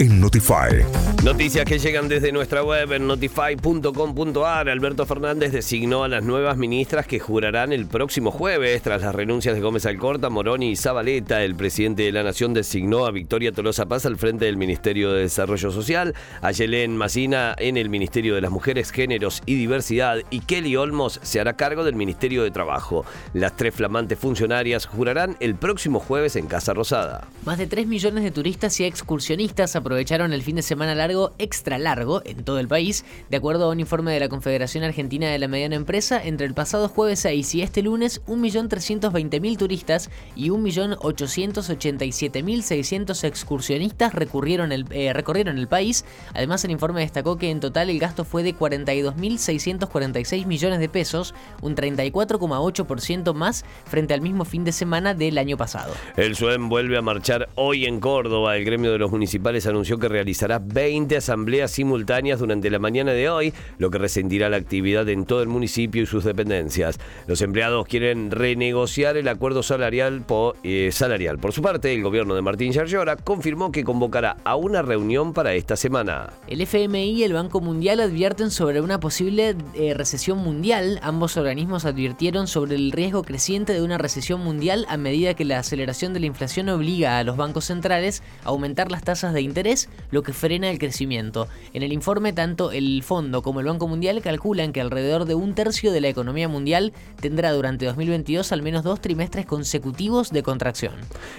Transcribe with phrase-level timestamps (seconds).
[0.00, 0.84] en Notify.
[1.24, 4.68] Noticias que llegan desde nuestra web en notify.com.ar.
[4.68, 9.56] Alberto Fernández designó a las nuevas ministras que jurarán el próximo jueves tras las renuncias
[9.56, 11.42] de Gómez Alcorta, Moroni y Zabaleta.
[11.42, 15.22] El presidente de la Nación designó a Victoria Tolosa Paz al frente del Ministerio de
[15.22, 20.40] Desarrollo Social, a Yelén Macina en el Ministerio de las Mujeres, Géneros y Diversidad y
[20.40, 23.04] Kelly Olmos se hará cargo del Ministerio de Trabajo.
[23.34, 27.26] Las tres flamantes funcionarias jurarán el próximo jueves en Casa Rosada.
[27.44, 31.78] Más de 3 millones de turistas y excursionistas aprovecharon el fin de semana largo extra
[31.78, 35.38] largo en todo el país, de acuerdo a un informe de la Confederación Argentina de
[35.38, 43.24] la Mediana Empresa, entre el pasado jueves 6 y este lunes 1.320.000 turistas y 1.887.600
[43.24, 46.04] excursionistas recurrieron el, eh, recorrieron el país.
[46.34, 51.34] Además, el informe destacó que en total el gasto fue de 42.646 millones de pesos,
[51.62, 55.94] un 34,8% más frente al mismo fin de semana del año pasado.
[56.18, 58.58] El SUEM vuelve a marchar hoy en Córdoba.
[58.58, 63.30] El gremio de los municipales anunció que realizará 20 asambleas simultáneas durante la mañana de
[63.30, 66.98] hoy, lo que resentirá la actividad en todo el municipio y sus dependencias.
[67.26, 71.38] Los empleados quieren renegociar el acuerdo salarial por, eh, salarial.
[71.38, 75.54] por su parte, el gobierno de Martín Yarlora confirmó que convocará a una reunión para
[75.54, 76.32] esta semana.
[76.48, 80.98] El FMI y el Banco Mundial advierten sobre una posible eh, recesión mundial.
[81.02, 85.60] Ambos organismos advirtieron sobre el riesgo creciente de una recesión mundial a medida que la
[85.60, 89.67] aceleración de la inflación obliga a los bancos centrales a aumentar las tasas de interés
[90.10, 91.48] lo que frena el crecimiento.
[91.74, 95.54] En el informe, tanto el Fondo como el Banco Mundial calculan que alrededor de un
[95.54, 100.94] tercio de la economía mundial tendrá durante 2022 al menos dos trimestres consecutivos de contracción.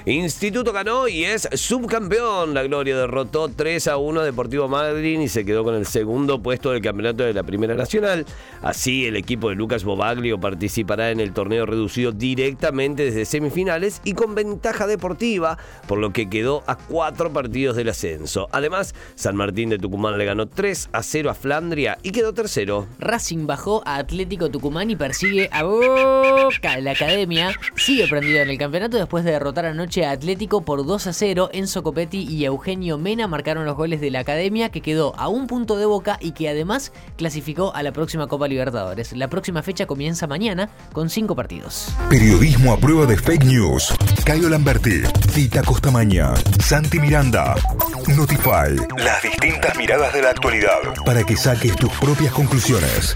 [0.05, 2.53] Instituto ganó y es subcampeón.
[2.53, 6.41] La Gloria derrotó 3 a 1 a Deportivo Madrid y se quedó con el segundo
[6.41, 8.25] puesto del campeonato de la Primera Nacional.
[8.61, 14.13] Así, el equipo de Lucas Bobaglio participará en el torneo reducido directamente desde semifinales y
[14.13, 18.18] con ventaja deportiva, por lo que quedó a cuatro partidos del ascenso.
[18.51, 22.87] Además, San Martín de Tucumán le ganó 3 a 0 a Flandria y quedó tercero.
[22.99, 26.79] Racing bajó a Atlético Tucumán y persigue a Boca.
[26.79, 31.07] La academia sigue prendido en el campeonato después de derrotar anoche a Atlético por 2
[31.07, 31.49] a 0.
[31.53, 35.47] Enzo Copetti y Eugenio Mena marcaron los goles de la academia que quedó a un
[35.47, 39.13] punto de Boca y que además clasificó a la próxima Copa Libertadores.
[39.13, 41.89] La próxima fecha comienza mañana con 5 partidos.
[42.09, 43.93] Periodismo a prueba de fake news.
[44.25, 45.01] Cayo Lamberti,
[45.33, 47.55] Tita Costamaña, Santi Miranda.
[48.15, 48.75] Notify.
[48.97, 50.79] Las distintas miradas de la actualidad.
[51.05, 53.15] Para que saques tus propias conclusiones.